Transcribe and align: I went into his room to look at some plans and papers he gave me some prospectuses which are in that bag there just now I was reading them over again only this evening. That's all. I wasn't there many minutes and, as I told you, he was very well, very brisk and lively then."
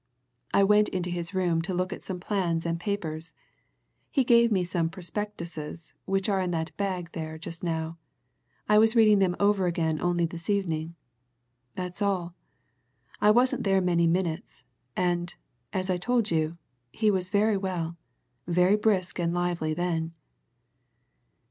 I 0.51 0.63
went 0.63 0.89
into 0.89 1.11
his 1.11 1.35
room 1.35 1.61
to 1.61 1.75
look 1.75 1.93
at 1.93 2.01
some 2.03 2.19
plans 2.19 2.65
and 2.65 2.79
papers 2.79 3.33
he 4.09 4.23
gave 4.23 4.51
me 4.51 4.63
some 4.63 4.89
prospectuses 4.89 5.93
which 6.05 6.27
are 6.27 6.41
in 6.41 6.49
that 6.49 6.75
bag 6.75 7.11
there 7.11 7.37
just 7.37 7.63
now 7.63 7.99
I 8.67 8.79
was 8.79 8.95
reading 8.95 9.19
them 9.19 9.35
over 9.39 9.67
again 9.67 10.01
only 10.01 10.25
this 10.25 10.49
evening. 10.49 10.95
That's 11.75 12.01
all. 12.01 12.33
I 13.21 13.29
wasn't 13.29 13.63
there 13.63 13.79
many 13.79 14.07
minutes 14.07 14.63
and, 14.97 15.35
as 15.71 15.87
I 15.91 15.97
told 15.97 16.31
you, 16.31 16.57
he 16.91 17.11
was 17.11 17.29
very 17.29 17.55
well, 17.55 17.95
very 18.47 18.77
brisk 18.77 19.19
and 19.19 19.35
lively 19.35 19.75
then." 19.75 20.13